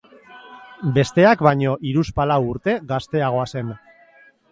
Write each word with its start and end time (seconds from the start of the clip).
Besteak 0.95 1.43
baino 1.47 1.73
hiruzpalau 1.89 2.39
urte 2.53 2.75
gazteagoa 2.93 3.45
zen. 3.57 3.71